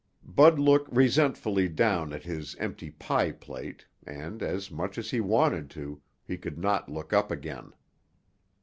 Bud 0.25 0.57
looked 0.57 0.91
resentfully 0.91 1.69
down 1.69 2.11
at 2.11 2.23
his 2.23 2.55
empty 2.55 2.89
pie 2.89 3.31
plate 3.33 3.85
and, 4.03 4.41
as 4.41 4.71
much 4.71 4.97
as 4.97 5.11
he 5.11 5.21
wanted 5.21 5.69
to, 5.77 6.01
he 6.25 6.37
could 6.39 6.57
not 6.57 6.89
look 6.89 7.13
up 7.13 7.29
again. 7.29 7.71